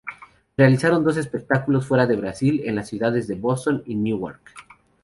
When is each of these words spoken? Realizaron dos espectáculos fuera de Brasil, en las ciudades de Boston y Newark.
Realizaron 0.57 1.03
dos 1.03 1.17
espectáculos 1.17 1.85
fuera 1.85 2.07
de 2.07 2.15
Brasil, 2.15 2.63
en 2.65 2.73
las 2.75 2.87
ciudades 2.89 3.27
de 3.27 3.35
Boston 3.35 3.83
y 3.85 3.93
Newark. 3.93 4.41